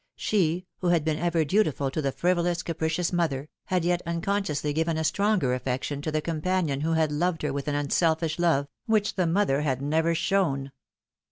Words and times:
She, 0.15 0.65
who 0.79 0.87
had 0.87 1.05
been 1.05 1.19
ever 1.19 1.45
dutiful 1.45 1.91
to 1.91 2.01
the 2.01 2.11
frivolous, 2.11 2.63
capricious 2.63 3.13
mother, 3.13 3.49
had 3.65 3.85
yet 3.85 4.01
unconsciously 4.07 4.73
given 4.73 4.97
a 4.97 5.03
stronger 5.03 5.53
affec 5.53 5.83
tion 5.83 6.01
to 6.01 6.11
the 6.11 6.21
companion 6.23 6.81
who 6.81 6.93
had 6.93 7.11
loved 7.11 7.43
her 7.43 7.53
with 7.53 7.67
an 7.67 7.75
unselfish 7.75 8.39
love, 8.39 8.67
which 8.87 9.13
the 9.13 9.27
mother 9.27 9.61
had 9.61 9.79
never 9.79 10.15
shown. 10.15 10.71